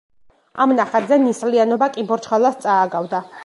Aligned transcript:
ამ 0.65 0.73
ნახატზე 0.79 1.19
ნისლიანობა 1.27 1.91
კიბორჩხალას 1.99 2.61
წააგავდა. 2.67 3.25